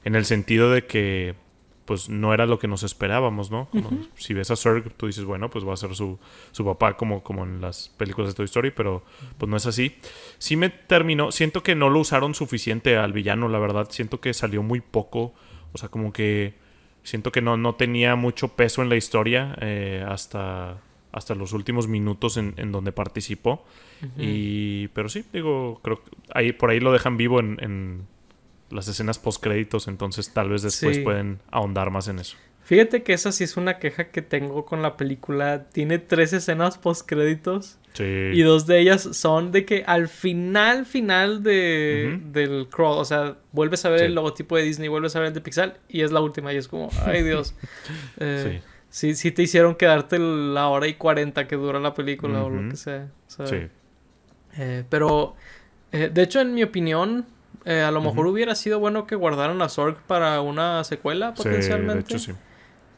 [0.06, 1.36] en el sentido de que
[1.86, 3.68] pues no era lo que nos esperábamos, ¿no?
[3.70, 6.20] Como Si ves a Zurg, tú dices, bueno, pues va a ser su,
[6.52, 9.04] su papá como, como en las películas de Toy Story, pero
[9.38, 9.96] pues no es así.
[10.40, 13.88] Sí me terminó, siento que no lo usaron suficiente al villano, la verdad.
[13.92, 15.34] Siento que salió muy poco,
[15.74, 16.56] o sea, como que
[17.04, 21.88] siento que no, no tenía mucho peso en la historia eh, hasta, hasta los últimos
[21.88, 23.64] minutos en, en donde participó.
[24.18, 28.08] Y, pero sí, digo, creo que ahí, por ahí lo dejan vivo en, en
[28.76, 31.02] las escenas post créditos, entonces tal vez después Sí.
[31.04, 32.38] pueden ahondar más en eso.
[32.64, 35.66] Fíjate que esa sí es una queja que tengo con la película.
[35.72, 37.78] Tiene tres escenas post créditos.
[37.94, 38.04] Sí.
[38.04, 43.38] Y dos de ellas son de que al final, final de, del crawl, o sea,
[43.52, 44.06] vuelves a ver Sí.
[44.08, 46.58] el logotipo de Disney, vuelves a ver el de Pixar y es la última y
[46.58, 47.54] es como, ay Dios.
[48.20, 49.14] Eh, sí.
[49.14, 52.78] sí, te hicieron quedarte la hora y cuarenta que dura la película o lo que
[52.78, 53.10] sea.
[53.28, 53.58] o sea, Sí.
[54.58, 55.36] eh, pero,
[55.92, 57.26] eh, de hecho, en mi opinión,
[57.66, 61.44] eh, a lo mejor hubiera sido bueno que guardaran a Zorg para una secuela Sí,
[61.44, 61.96] potencialmente.
[61.96, 62.32] de hecho sí.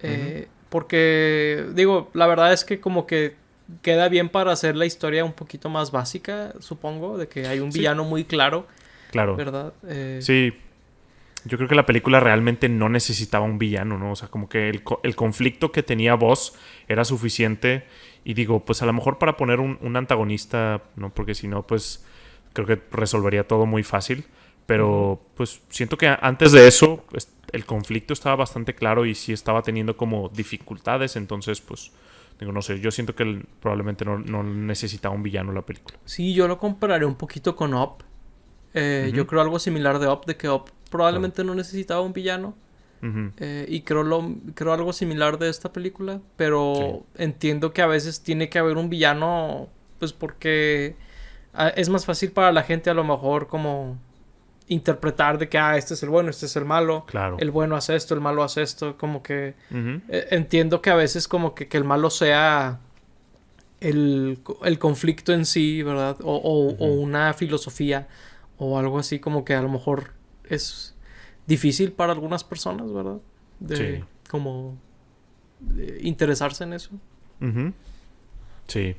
[0.01, 3.35] Eh, Porque, digo, la verdad es que como que
[3.81, 7.71] queda bien para hacer la historia un poquito más básica, supongo, de que hay un
[7.71, 7.79] Sí.
[7.79, 8.67] villano muy claro,
[9.11, 9.35] Claro.
[9.37, 9.73] ¿verdad?
[9.87, 10.53] Eh, Sí.
[11.45, 14.11] Yo creo que la película realmente no necesitaba un villano, ¿no?
[14.11, 16.53] O sea, como que el, co- el conflicto que tenía Voss
[16.89, 17.85] era suficiente.
[18.25, 21.11] Y digo, pues a lo mejor para poner un, un antagonista, ¿no?
[21.13, 22.05] Porque si no, pues
[22.51, 24.25] creo que resolvería todo muy fácil.
[24.67, 29.33] Pero pues siento que antes de eso, pues, el conflicto estaba bastante claro y sí
[29.33, 31.15] estaba teniendo como dificultades.
[31.15, 31.91] Entonces, pues,
[32.39, 35.97] digo, no sé, yo siento que el- probablemente no, no necesitaba un villano la película.
[36.05, 38.03] Sí, yo lo compararé un poquito con Up.
[38.73, 39.11] Eh.
[39.13, 42.55] Yo creo algo similar de Up, de que Up probablemente no necesitaba un villano.
[43.37, 48.21] Eh, y creo, lo, creo algo similar de esta película, pero entiendo que a veces
[48.23, 50.95] tiene que haber un villano, pues porque
[51.53, 53.99] ah, es más fácil para la gente a lo mejor como
[54.67, 57.37] interpretar de que, ah, este es el bueno, este es el malo, Claro.
[57.39, 61.27] el bueno hace esto, el malo hace esto, como que eh, entiendo que a veces
[61.27, 62.79] como que, que el malo sea
[63.79, 66.17] el, el conflicto en sí, ¿verdad?
[66.21, 68.07] O, o- o una filosofía
[68.57, 70.11] o algo así como que a lo mejor
[70.49, 70.95] es
[71.45, 73.19] difícil para algunas personas, ¿verdad?
[73.59, 74.03] De Sí.
[74.29, 74.77] como
[75.59, 76.89] de interesarse en eso.
[78.67, 78.95] Sí.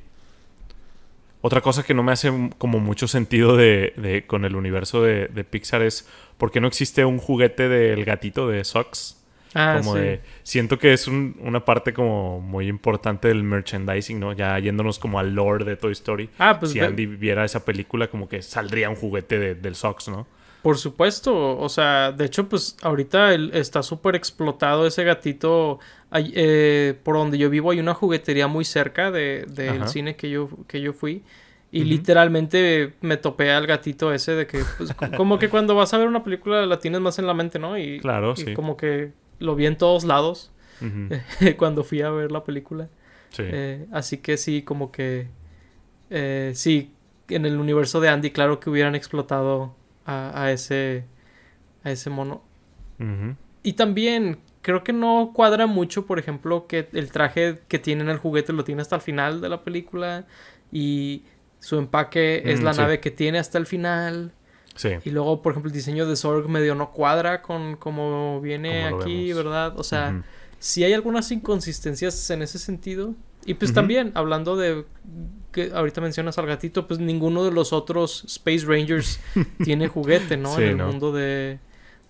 [1.41, 5.27] Otra cosa que no me hace como mucho sentido de, de- con el universo de,
[5.27, 9.15] de Pixar es por qué no existe un juguete del gatito de Socks.
[9.55, 9.99] Ah, como sí.
[9.99, 14.33] de, siento que es un- una parte como muy importante del merchandising, ¿no?
[14.33, 16.29] Ya yéndonos como al lore de Toy Story.
[16.37, 20.09] Ah, pues si Andy viera esa película, como que saldría un juguete de- del Socks,
[20.09, 20.27] ¿no?
[20.61, 25.79] Por supuesto, o sea, de hecho, pues ahorita está súper explotado ese gatito.
[26.13, 30.49] Eh, por donde yo vivo hay una juguetería muy cerca del de, cine que yo,
[30.67, 31.23] que yo fui.
[31.71, 35.99] Y literalmente me topé al gatito ese de que, pues, como que cuando vas a
[35.99, 37.77] ver una película la tienes más en la mente, ¿no?
[37.77, 40.51] Y, claro, y como que lo vi en todos lados
[41.57, 42.89] cuando fui a ver la película.
[43.29, 43.43] Sí.
[43.45, 45.27] Eh, así que sí, como que,
[46.09, 46.91] eh, sí,
[47.29, 51.05] en el universo de Andy, claro que hubieran explotado a, ese,
[51.83, 52.43] a ese mono.
[53.63, 58.09] Y también creo que no cuadra mucho, por ejemplo, que el traje que tiene en
[58.09, 60.25] el juguete lo tiene hasta el final de la película
[60.71, 61.23] y
[61.59, 64.33] su empaque es mm, la nave que tiene hasta el final.
[64.75, 64.89] Sí.
[65.03, 69.33] Y luego, por ejemplo, el diseño de Zorg medio no cuadra con cómo viene aquí,
[69.33, 69.77] ¿verdad?
[69.77, 70.23] O sea,
[70.57, 73.15] si hay algunas inconsistencias en ese sentido.
[73.45, 74.85] Y pues también, hablando de
[75.51, 79.19] que ahorita mencionas al gatito, pues ninguno de los otros Space Rangers
[79.63, 80.57] tiene juguete, ¿no?
[80.59, 81.59] en el mundo de,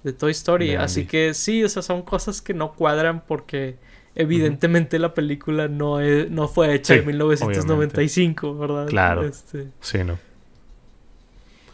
[0.04, 0.76] de Toy Story.
[0.76, 3.78] Así que sí, esas son cosas que no cuadran porque
[4.16, 8.88] evidentemente la película no, no fue hecha en 1995, ¿verdad?
[8.88, 9.26] Claro.
[9.26, 9.68] Este...
[9.80, 10.18] Sí, ¿no?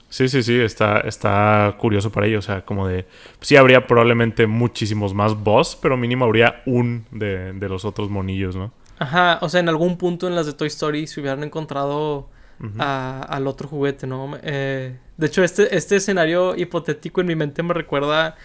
[0.10, 2.40] Sí, sí, sí, está, está curioso para ello.
[2.40, 3.06] O sea, como de.
[3.42, 8.56] Sí, habría probablemente muchísimos más boss, pero mínimo habría un de, de los otros monillos,
[8.56, 8.72] ¿no?
[8.98, 12.30] Ajá, o sea, en algún punto en las de Toy Story se hubieran encontrado
[12.78, 14.38] al otro juguete, ¿no?
[14.42, 18.36] Eh, de hecho, este, este escenario hipotético en mi mente me recuerda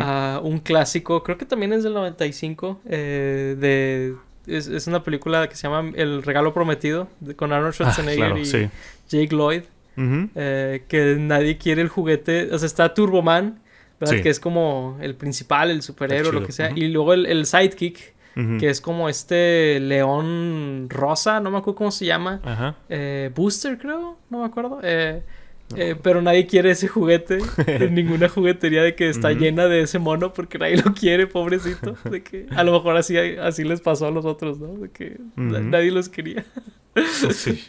[0.00, 4.14] a un clásico, creo que también es del 95, eh, de...
[4.46, 8.70] Es, una película que se llama El Regalo Prometido, con Arnold ah, Schwarzenegger y
[9.08, 9.62] Jake Lloyd.
[9.98, 12.50] Eh, que nadie quiere el juguete.
[12.52, 13.60] O sea, está Turboman,
[13.98, 14.22] ¿verdad?
[14.22, 16.70] Que es como el principal, el superhéroe, lo que sea.
[16.74, 18.14] Y luego el, el sidekick,
[18.58, 22.74] que es como este león rosa, no me acuerdo cómo se llama.
[22.90, 24.80] Eh, Booster, creo, no me acuerdo.
[24.82, 25.22] Eh,
[25.74, 29.98] eh, pero nadie quiere ese juguete en ninguna juguetería de que está llena de ese
[29.98, 31.96] mono porque nadie lo quiere, pobrecito.
[32.04, 34.74] De que a lo mejor así, así les pasó a los otros, ¿no?
[34.74, 36.44] De que nadie los quería.
[37.32, 37.64] sí.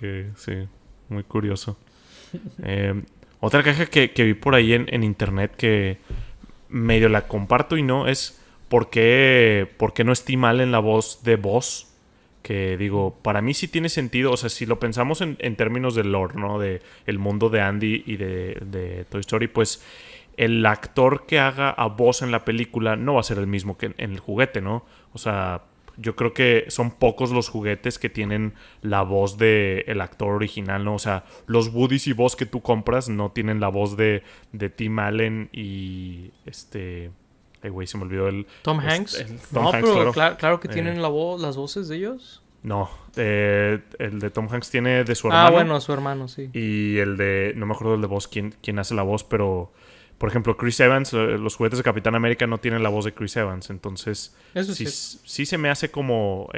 [0.00, 0.54] Que, sí,
[1.08, 1.78] muy curioso.
[3.38, 5.98] otra caja que, vi por ahí en, en internet que
[6.68, 8.37] medio la comparto y no es
[8.68, 9.68] ¿por qué,
[10.04, 11.86] no estima mal en la voz de voz?
[12.42, 16.12] Que digo, para mí sí tiene sentido, o sea, si lo pensamos en, términos del
[16.12, 16.58] lore, ¿no?
[16.58, 19.84] De el mundo de Andy y de, Toy Story, pues
[20.36, 23.76] el actor que haga a voz en la película no va a ser el mismo
[23.76, 24.84] que en, el juguete, ¿no?
[25.12, 25.62] O sea,
[25.96, 30.84] yo creo que son pocos los juguetes que tienen la voz del el actor original,
[30.84, 30.94] ¿no?
[30.94, 34.70] O sea, los Woodies y voz que tú compras no tienen la voz de, de
[34.70, 37.10] Tim Allen y este
[37.62, 38.46] Ay, güey, se me olvidó el.
[38.62, 39.24] Tom Hanks.
[39.52, 41.00] no, pero claro, que tienen eh.
[41.00, 42.42] la voz, las voces de ellos.
[42.62, 45.46] No, eh, el de Tom Hanks tiene de su ah, hermano.
[45.46, 46.50] Ah, bueno, su hermano, sí.
[46.52, 47.52] Y el de.
[47.56, 49.72] No me acuerdo del de voz, quién, quién hace la voz, pero.
[50.18, 53.14] Por ejemplo, Chris Evans, eh, los juguetes de Capitán América no tienen la voz de
[53.14, 53.70] Chris Evans.
[53.70, 56.48] Entonces, Eso sí, sí se me hace como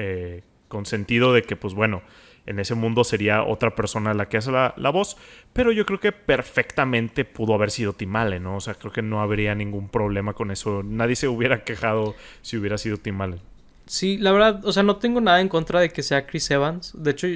[0.68, 2.00] con sentido de que, pues bueno,
[2.46, 5.16] en ese mundo sería otra persona la que hace la, voz,
[5.53, 8.57] pero yo creo que perfectamente pudo haber sido Tim Allen, ¿no?
[8.57, 10.83] O sea, creo que no habría ningún problema con eso.
[10.83, 13.40] Nadie se hubiera quejado si hubiera sido Tim Allen.
[13.87, 16.92] Sí, la verdad, o sea, no tengo nada en contra de que sea Chris Evans.
[16.96, 17.26] De hecho,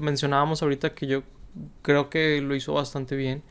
[0.00, 1.22] mencionábamos ahorita que yo
[1.82, 3.42] creo que lo hizo bastante bien.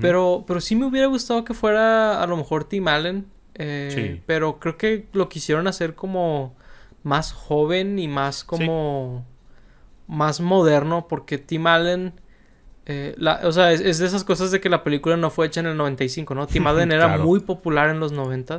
[0.00, 3.26] pero, pero sí me hubiera gustado que fuera a lo mejor Tim Allen.
[3.54, 4.22] Eh, sí.
[4.26, 6.56] Pero creo que lo quisieron hacer como
[7.02, 9.26] más joven y más como
[10.10, 12.12] más moderno porque Tim Allen...
[12.86, 15.66] Eh, o sea, es, de esas cosas de que la película no fue hecha en
[15.66, 16.46] el 95, ¿no?
[16.46, 18.58] Tim Allen era muy popular en los 90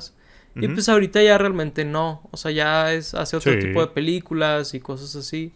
[0.56, 2.22] Y pues ahorita ya realmente no.
[2.32, 5.54] O sea, ya es, hace otro tipo de películas y cosas así.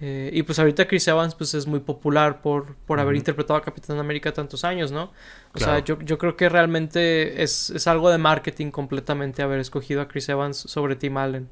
[0.00, 3.62] Eh, y pues ahorita Chris Evans pues es muy popular por, por haber interpretado a
[3.62, 5.12] Capitán América tantos años, ¿no?
[5.54, 10.00] O sea, yo, yo, creo que realmente es, es, algo de marketing completamente haber escogido
[10.00, 11.48] a Chris Evans sobre Tim Allen.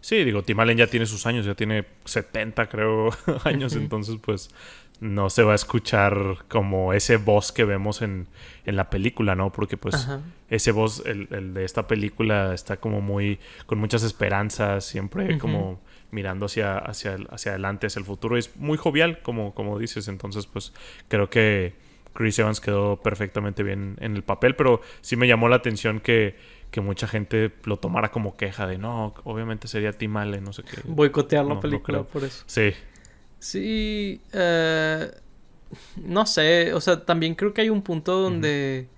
[0.00, 3.10] Sí, digo, Tim Allen ya tiene sus años, ya tiene 70 creo
[3.44, 4.50] años, entonces pues
[5.00, 8.26] no se va a escuchar como ese voz que vemos en,
[8.64, 9.52] en la película, ¿no?
[9.52, 10.08] Porque pues
[10.50, 15.80] ese voz, el, el, de esta película está como muy, con muchas esperanzas, siempre como
[16.10, 18.36] mirando hacia, hacia, hacia adelante, hacia el futuro.
[18.36, 20.72] Es muy jovial, como, como dices, entonces pues
[21.08, 21.74] creo que
[22.12, 26.36] Chris Evans quedó perfectamente bien en el papel, pero sí me llamó la atención que
[26.70, 30.62] que mucha gente lo tomara como queja de no, obviamente sería Tim Allen, no sé
[30.62, 30.80] qué.
[30.84, 32.44] Boicotear la película por eso.
[32.46, 32.72] Sí.
[33.38, 35.10] Sí, eh,
[35.96, 38.88] no sé, o sea, también creo que hay un punto donde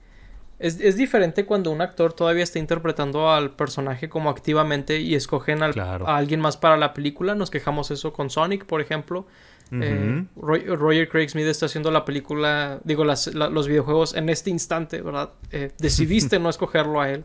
[0.58, 5.62] es, es, diferente cuando un actor todavía está interpretando al personaje como activamente y escogen
[5.62, 5.70] a
[6.06, 7.34] alguien más para la película.
[7.34, 9.26] Nos quejamos eso con Sonic, por ejemplo.
[9.72, 15.30] Eh, Roger Craig Smith está haciendo la película, digo, los videojuegos en este instante, ¿verdad?
[15.50, 17.24] Eh, decidiste no escogerlo a él.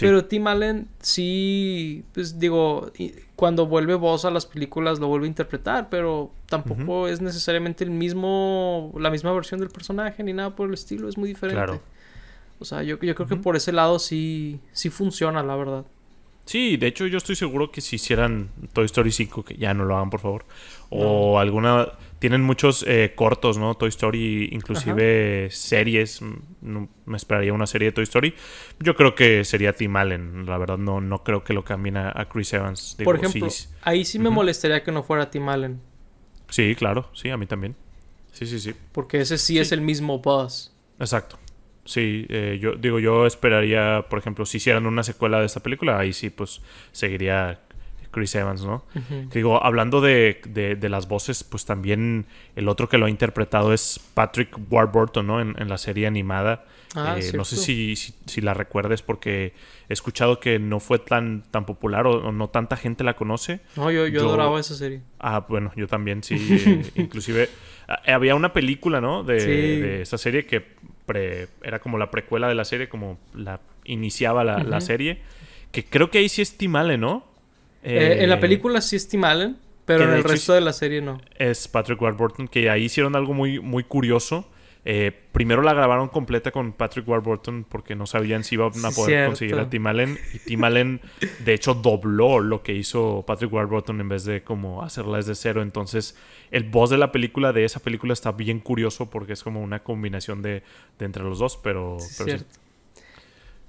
[0.00, 2.92] Pero Tim Allen sí, pues digo,
[3.36, 7.90] cuando vuelve voz a las películas lo vuelve a interpretar, pero tampoco es necesariamente el
[7.90, 11.62] mismo, la misma versión del personaje ni nada por el estilo, es muy diferente.
[11.62, 11.80] Claro.
[12.60, 15.84] O sea, yo, yo creo que por ese lado sí, sí funciona, la verdad.
[16.44, 19.84] Sí, de hecho yo estoy seguro que si hicieran Toy Story 5, que ya no
[19.84, 20.46] lo hagan por favor,
[20.88, 21.92] o alguna...
[22.18, 23.76] Tienen muchos eh, cortos, ¿no?
[23.76, 26.20] Toy Story, inclusive series.
[26.60, 28.34] No, me esperaría una serie de Toy Story.
[28.80, 30.46] Yo creo que sería Tim Allen.
[30.46, 32.96] La verdad, no, no creo que lo cambien a, Chris Evans.
[33.04, 33.46] por ejemplo,
[33.82, 35.80] ahí sí me molestaría que no fuera Tim Allen.
[36.48, 37.10] Sí, claro.
[37.12, 37.76] Sí, a mí también.
[38.32, 38.74] Sí, sí, sí.
[38.92, 40.72] Porque ese sí, es el mismo Buzz.
[40.98, 41.38] Exacto.
[41.84, 45.98] Sí, eh, yo digo, yo esperaría, por ejemplo, si hicieran una secuela de esta película,
[45.98, 46.60] ahí sí, pues
[46.92, 47.60] seguiría
[48.10, 48.84] Chris Evans, ¿no?
[49.32, 54.00] digo, hablando de, de, las voces, pues también el otro que lo ha interpretado es
[54.14, 55.40] Patrick Warburton, ¿no?
[55.40, 56.64] En, la serie animada.
[56.94, 59.52] Ah, eh, no sé si, si, la recuerdes porque
[59.90, 63.60] he escuchado que no fue tan, tan popular o, no tanta gente la conoce.
[63.76, 65.02] No, yo, yo, adoraba esa serie.
[65.18, 66.36] Ah, bueno, yo también, sí.
[66.68, 67.50] Eh, inclusive
[68.04, 69.22] eh, había una película, ¿no?
[69.22, 70.64] De, de esa serie que
[71.62, 75.20] era como la precuela de la serie, como la iniciaba la, serie.
[75.72, 77.26] Que creo que ahí sí es Tim Allen, ¿no?
[77.82, 81.00] Eh, en la película sí es Tim Allen, pero en el resto de la serie
[81.00, 81.20] no.
[81.36, 84.48] Es Patrick Warburton, que ahí hicieron algo muy, muy curioso.
[84.84, 89.26] Eh, primero la grabaron completa con Patrick Warburton porque no sabían si iban a poder
[89.26, 90.18] conseguir a Tim Allen.
[90.32, 91.00] Y Tim Allen,
[91.44, 95.60] de hecho, dobló lo que hizo Patrick Warburton en vez de como hacerla desde cero.
[95.60, 96.16] Entonces,
[96.50, 99.82] el voz de la película, de esa película, está bien curioso porque es como una
[99.82, 100.62] combinación de,
[101.00, 101.98] entre los dos, pero...
[102.00, 102.24] Sí,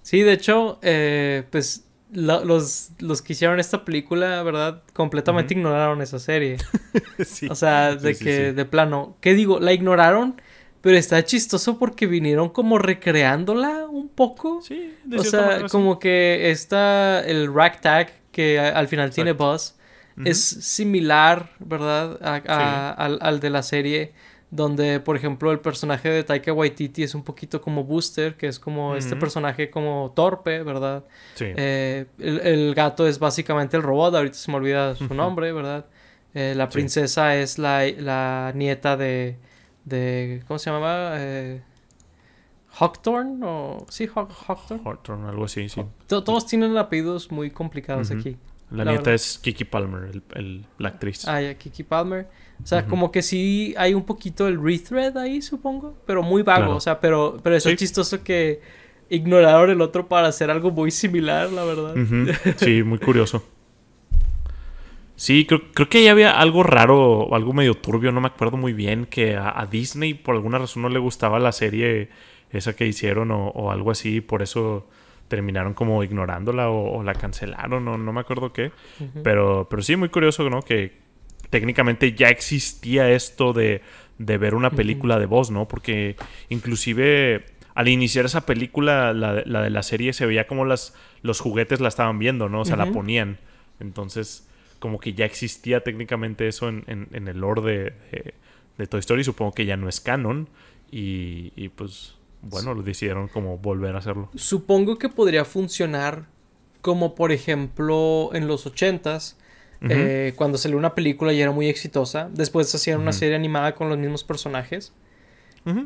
[0.01, 0.21] sí.
[0.21, 4.83] de hecho, eh, pues los, los que hicieron esta película, ¿verdad?
[4.93, 6.57] Completamente ignoraron esa serie.
[7.49, 9.59] O sea, de que, de plano, ¿qué digo?
[9.59, 10.41] La ignoraron,
[10.81, 14.61] pero está chistoso porque vinieron como recreándola un poco.
[14.61, 19.75] Sí, de O sea, como que está el ragtag que al final tiene Buzz.
[20.25, 22.17] Es similar, ¿verdad?
[22.21, 24.13] al, al de la serie
[24.51, 28.59] donde por ejemplo el personaje de Taika Waititi es un poquito como Booster, que es
[28.59, 31.03] como este personaje como torpe, ¿verdad?
[31.35, 31.45] Sí.
[31.47, 35.85] Eh, el, gato es básicamente el robot, ahorita se me olvida su nombre, ¿verdad?
[36.33, 39.37] Eh, la princesa es la, nieta de,
[39.85, 41.13] de, ¿cómo se llamaba?
[41.17, 41.61] Eh,
[42.71, 44.83] Hawkthorne o sí Hawkthorne.
[44.83, 45.81] Hawkthorne algo así sí.
[46.07, 48.37] Todos tienen apellidos muy complicados aquí
[48.71, 51.27] la, nieta es Kiki Palmer el, la actriz.
[51.27, 52.27] Ah ya Kiki Palmer
[52.61, 56.75] o sea, como que sí hay un poquito el rethread ahí, supongo, pero muy vago.
[56.75, 58.61] O sea, pero, pero es chistoso que
[59.09, 61.95] ignoraron el otro para hacer algo muy similar, la verdad.
[62.57, 63.43] Sí, muy curioso.
[65.15, 68.71] Sí, creo, creo, que ahí había algo raro, algo medio turbio, no me acuerdo muy
[68.71, 72.09] bien, que a, Disney por alguna razón no le gustaba la serie
[72.51, 74.87] esa que hicieron o, algo así, por eso
[75.27, 78.71] terminaron como ignorándola o, la cancelaron, o no me acuerdo qué.
[79.23, 80.61] pero, pero sí, muy curioso, ¿no?
[80.61, 81.08] Que,
[81.49, 83.81] técnicamente ya existía esto de,
[84.17, 85.67] ver una película de voz, ¿no?
[85.67, 86.15] Porque
[86.49, 91.79] inclusive al iniciar esa película, la, de la serie, se veía como las, los juguetes
[91.79, 92.61] la estaban viendo, ¿no?
[92.61, 93.37] O sea, la ponían.
[93.79, 94.47] Entonces,
[94.79, 97.61] como que ya existía técnicamente eso en, en, el lore
[98.11, 98.33] de,
[98.77, 99.23] de, Toy Story.
[99.23, 100.49] Supongo que ya no es canon.
[100.91, 104.29] Y, y pues, bueno, lo decidieron como volver a hacerlo.
[104.35, 106.25] Supongo que podría funcionar
[106.81, 109.38] como, por ejemplo, en los ochentas
[109.81, 112.29] eh, cuando salió una película y era muy exitosa.
[112.33, 114.93] Después hacían una serie animada con los mismos personajes.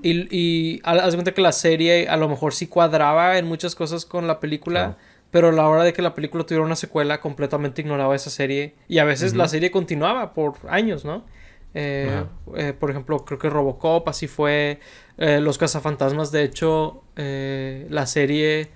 [0.01, 4.05] Y, y haz cuenta que la serie a lo mejor sí cuadraba en muchas cosas
[4.05, 4.97] con la película.
[5.31, 8.75] Pero a la hora de que la película tuviera una secuela, completamente ignoraba esa serie.
[8.87, 11.25] Y a veces la serie continuaba por años, ¿no?
[11.73, 12.23] Eh,
[12.55, 14.79] eh, por ejemplo, creo que Robocop, así fue.
[15.17, 18.69] Los cazafantasmas, de hecho, la serie.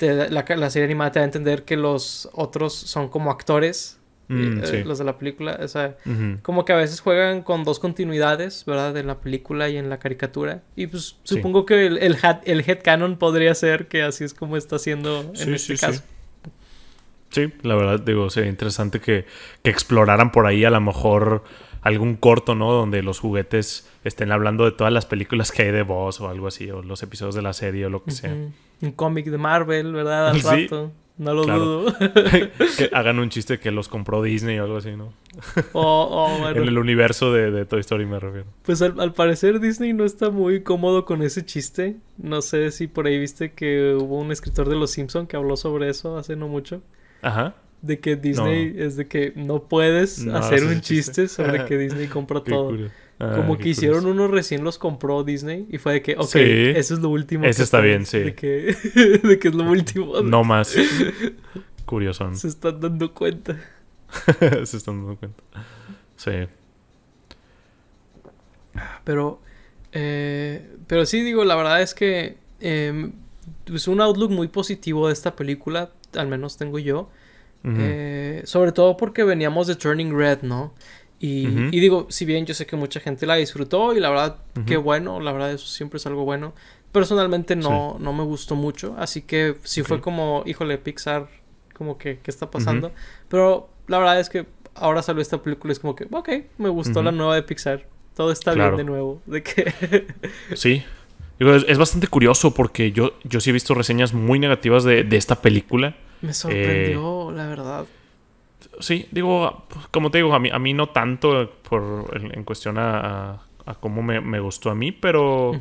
[0.00, 4.60] la, la, serie animada te da a entender que los otros son como actores Mm,
[4.64, 5.58] eh, los de la película.
[5.62, 5.96] O sea,
[6.42, 8.96] como que a veces juegan con dos continuidades, ¿verdad?
[8.96, 10.62] En la película y en la caricatura.
[10.74, 14.76] Y pues supongo que el, el, el headcanon podría ser que así es como está
[14.76, 16.02] haciendo en este caso.
[17.30, 17.52] Sí.
[17.62, 19.26] la verdad, digo, sería interesante que,
[19.62, 21.44] que, exploraran por ahí a lo mejor
[21.82, 22.72] algún corto, ¿no?
[22.72, 26.46] Donde los juguetes estén hablando de todas las películas que hay de voz o algo
[26.48, 28.34] así, o los episodios de la serie o lo que sea.
[28.80, 30.30] Un cómic de Marvel, ¿verdad?
[30.30, 30.92] Al rato.
[31.18, 31.94] No lo dudo.
[32.76, 35.12] que hagan un chiste que los compró Disney o algo así, ¿no?
[35.74, 38.46] En el universo de, Toy Story me refiero.
[38.62, 41.96] Pues al, parecer Disney no está muy cómodo con ese chiste.
[42.18, 45.56] No sé si por ahí viste que hubo un escritor de Los Simpson que habló
[45.56, 46.82] sobre eso hace no mucho.
[47.22, 47.54] Ajá.
[47.80, 51.28] De que Disney es de que no puedes No hacer un chiste, chiste.
[51.28, 52.68] sobre que Disney compra todo.
[52.70, 52.94] curioso.
[53.18, 54.22] Ah, Como que hicieron curioso.
[54.24, 56.38] uno recién los compró Disney y fue de que, ok, Sí.
[56.40, 57.44] eso es lo último.
[57.46, 58.18] Ese está bien, sí.
[58.18, 58.76] De que,
[59.22, 60.20] de que es lo último.
[60.20, 60.74] No más.
[61.86, 62.34] Curioso.
[62.34, 63.56] Se están dando cuenta.
[64.64, 65.42] Se están dando cuenta.
[66.16, 66.30] Sí.
[69.04, 69.40] Pero,
[69.92, 73.10] eh, pero sí, digo, la verdad es que eh,
[73.72, 77.08] es un outlook muy positivo de esta película, al menos tengo yo.
[77.68, 80.72] Eh, sobre todo porque veníamos de Turning Red, ¿no?
[81.18, 81.58] Y, Ujú.
[81.72, 84.66] y digo, si bien yo sé que mucha gente la disfrutó y la verdad, Ujú.
[84.66, 86.52] qué bueno, la verdad eso siempre es algo bueno.
[86.92, 90.02] Personalmente no, no me gustó mucho, así que sí fue Ok.
[90.02, 91.28] como, híjole, Pixar,
[91.74, 92.92] como que, ¿qué está pasando?
[93.28, 96.68] Pero la verdad es que ahora salió esta película y es como que, ok, me
[96.68, 97.86] gustó la nueva de Pixar.
[98.14, 98.76] Todo está Claro.
[98.76, 99.20] bien de nuevo.
[99.26, 100.06] De que...
[100.54, 100.82] Sí.
[101.38, 105.04] Digo, es, es bastante curioso porque yo, yo sí he visto reseñas muy negativas de,
[105.04, 105.94] de esta película.
[106.22, 107.84] me sorprendió, la verdad.
[108.80, 112.76] Sí, digo, como te digo, a mí, a mí no tanto por, en, en cuestión
[112.78, 113.40] a,
[113.80, 115.52] cómo me, me gustó a mí, pero,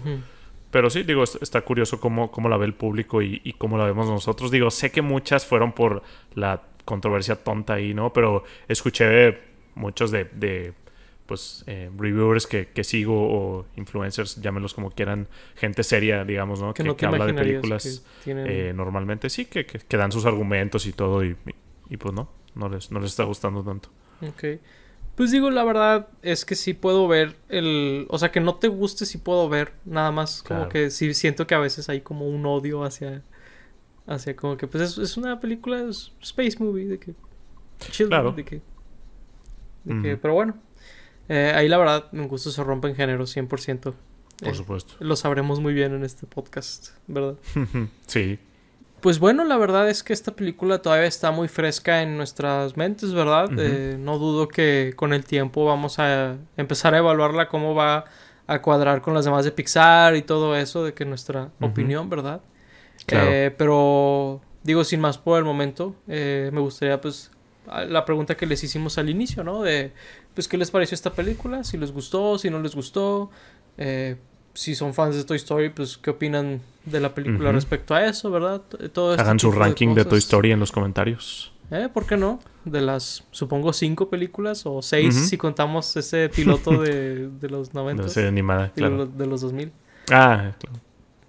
[0.71, 3.77] pero sí, digo, es- está curioso cómo, cómo la ve el público y, y cómo
[3.77, 4.51] la vemos nosotros.
[4.51, 6.03] Digo, sé que muchas fueron por
[6.33, 8.11] la controversia tonta ahí, ¿no?
[8.13, 9.39] Pero escuché
[9.75, 10.73] muchos de, de
[11.25, 16.73] pues, eh, reviewers que, que sigo o influencers, llámenlos como quieran, gente seria, digamos, ¿no?
[16.73, 17.83] Que no habla de películas.
[18.23, 18.45] tienen...
[18.47, 21.55] Eh, normalmente sí, que, que, que dan sus argumentos y todo, y, y-
[21.93, 23.89] y pues no, no les, no les está gustando tanto.
[24.21, 24.59] Ok.
[25.15, 28.05] Pues digo, la verdad es que sí puedo ver el...
[28.09, 29.71] O sea, que no te guste, sí puedo ver.
[29.85, 30.69] Nada más como Claro.
[30.71, 33.23] que sí siento que a veces hay como un odio hacia...
[34.07, 37.15] Hacia como que pues es, es una película, es space movie, de que...
[37.91, 38.33] Chill, Claro.
[38.33, 38.61] de que...
[39.85, 40.21] de que- Ujú.
[40.21, 40.57] pero bueno.
[41.29, 43.79] Eh, ahí la verdad, mi gusto se rompe en género 100%.
[43.81, 43.93] Por
[44.49, 44.95] Eh, supuesto.
[44.99, 47.37] Lo sabremos muy bien en este podcast, ¿verdad?
[48.05, 48.37] sí,
[49.01, 53.13] Pues bueno, la verdad es que esta película todavía está muy fresca en nuestras mentes,
[53.13, 53.49] ¿verdad?
[53.57, 58.05] Eh, no dudo que con el tiempo vamos a empezar a evaluarla cómo va
[58.47, 62.41] a cuadrar con las demás de Pixar y todo eso, de que nuestra opinión, ¿verdad?
[63.05, 63.29] Claro.
[63.31, 67.31] Eh, pero digo, sin más por el momento, eh, me gustaría pues
[67.87, 69.61] la pregunta que les hicimos al inicio, ¿no?
[69.61, 69.91] De
[70.33, 73.29] pues qué les pareció esta película, si les gustó, si no les gustó,
[73.77, 74.17] eh,
[74.55, 78.31] si son fans de Toy Story, pues qué opinan de la película respecto a eso,
[78.31, 78.61] ¿verdad?
[78.93, 80.17] Todo este hagan su ranking de, Toy.
[80.17, 81.51] Story en los comentarios.
[81.71, 81.89] ¿Eh?
[81.93, 82.39] ¿Por qué no?
[82.63, 87.79] De las, supongo, cinco películas o seis si contamos ese piloto de, de los De
[87.79, 88.97] 90 serie animada, de, claro.
[88.97, 89.71] los, de los 2000.
[90.11, 90.79] Ah, claro.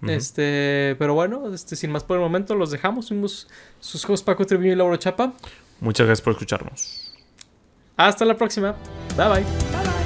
[0.03, 3.07] Este, pero bueno, este, sin más por el momento, los dejamos.
[3.07, 3.47] Fuimos
[3.79, 5.33] sus hosts Paco Treviño y Lauro Chapa.
[5.79, 7.13] Muchas gracias por escucharnos.
[7.97, 8.75] Hasta la próxima.
[9.17, 9.96] Bye bye.